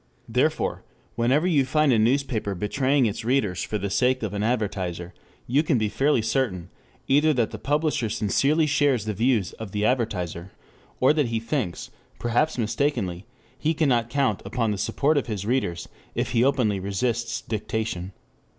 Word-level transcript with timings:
Therefore, 0.27 0.83
whenever 1.13 1.45
you 1.45 1.63
find 1.63 1.93
a 1.93 1.99
newspaper 1.99 2.55
betraying 2.55 3.05
its 3.05 3.23
readers 3.23 3.61
for 3.61 3.77
the 3.77 3.91
sake 3.91 4.23
of 4.23 4.33
an 4.33 4.41
advertiser, 4.41 5.13
you 5.45 5.61
can 5.61 5.77
be 5.77 5.89
fairly 5.89 6.23
certain 6.23 6.71
either 7.07 7.33
that 7.33 7.51
the 7.51 7.59
publisher 7.59 8.09
sincerely 8.09 8.65
shares 8.65 9.05
the 9.05 9.13
views 9.13 9.53
of 9.59 9.73
the 9.73 9.85
advertiser, 9.85 10.49
or 10.99 11.13
that 11.13 11.27
he 11.27 11.39
thinks, 11.39 11.91
perhaps 12.17 12.57
mistakenly, 12.57 13.27
he 13.55 13.75
cannot 13.75 14.09
count 14.09 14.41
upon 14.43 14.71
the 14.71 14.79
support 14.79 15.19
of 15.19 15.27
his 15.27 15.45
readers 15.45 15.87
if 16.15 16.31
he 16.31 16.43
openly 16.43 16.79
resists 16.79 17.39
dictation. 17.39 18.11